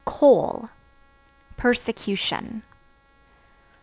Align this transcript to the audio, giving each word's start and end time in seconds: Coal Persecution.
Coal 0.03 0.67
Persecution. 1.57 2.63